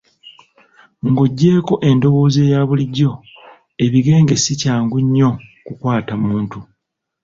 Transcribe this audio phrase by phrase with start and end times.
[1.09, 3.11] Ng'oggyeeko endowooza eya bulijjo,
[3.85, 5.29] ebigenge si kyangu nnyo
[5.65, 6.59] kukwata muntu